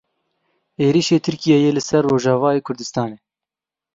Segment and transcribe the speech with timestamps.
[0.85, 3.17] Êrişê Tirkiyeyê li ser Rojavayê Kurdistanê.